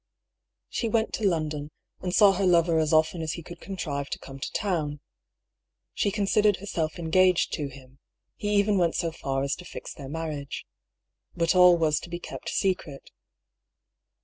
She 0.67 0.89
went 0.89 1.13
to 1.13 1.27
London, 1.27 1.69
and 1.99 2.11
saw 2.11 2.31
her 2.31 2.47
lover 2.47 2.79
as 2.79 2.91
often 2.91 3.21
as 3.21 3.33
he 3.33 3.43
could 3.43 3.59
contrive 3.61 4.09
to 4.09 4.17
come 4.17 4.39
to 4.39 4.51
town. 4.51 4.99
She 5.93 6.09
considered 6.09 6.55
her 6.55 6.65
self 6.65 6.97
engaged 6.97 7.53
to 7.53 7.67
him; 7.67 7.99
he 8.35 8.55
even 8.55 8.79
went 8.79 8.95
so 8.95 9.11
far 9.11 9.43
as 9.43 9.53
to 9.57 9.63
fix 9.63 9.93
their 9.93 10.09
marriage. 10.09 10.65
But 11.35 11.55
all 11.55 11.77
was 11.77 11.99
to 11.99 12.09
be 12.09 12.17
kept 12.17 12.49
secret. 12.49 13.11